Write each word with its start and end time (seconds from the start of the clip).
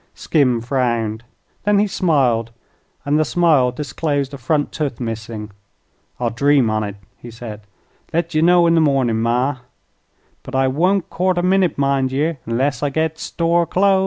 Skim 0.15 0.61
frowned. 0.61 1.23
Then 1.63 1.77
he 1.77 1.85
smiled, 1.85 2.51
and 3.05 3.19
the 3.19 3.23
smile 3.23 3.71
disclosed 3.71 4.33
a 4.33 4.37
front 4.39 4.71
tooth 4.71 4.99
missing. 4.99 5.51
"I'll 6.19 6.31
dream 6.31 6.71
on't," 6.71 6.95
he 7.17 7.29
said. 7.29 7.61
"Let 8.11 8.33
ye 8.33 8.41
know 8.41 8.65
in 8.65 8.73
the 8.73 8.81
mornin', 8.81 9.21
ma. 9.21 9.57
But 10.41 10.55
I 10.55 10.69
won't 10.69 11.11
court 11.11 11.37
a 11.37 11.43
minite, 11.43 11.77
mind 11.77 12.11
ye, 12.11 12.37
'nless 12.47 12.81
I 12.81 12.89
git 12.89 13.19
store 13.19 13.67
clothes." 13.67 13.99